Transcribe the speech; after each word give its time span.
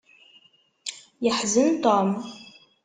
Yeḥzen 1.23 1.69
Tom. 1.83 2.09